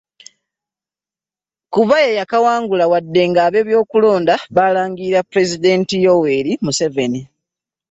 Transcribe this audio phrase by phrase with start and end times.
[1.73, 7.21] Kuba ye'yakawangula wadde nga ab'ebyokulonda baalangirira Pulezidenti Yoweri Museveni.